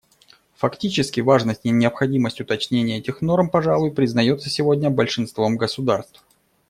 Фактически 0.55 1.19
важность 1.21 1.59
и 1.63 1.69
необходимость 1.69 2.41
уточнения 2.41 2.97
этих 2.97 3.21
норм, 3.21 3.51
пожалуй, 3.51 3.91
признается 3.91 4.49
сегодня 4.49 4.89
большинством 4.89 5.57
государств. 5.57 6.25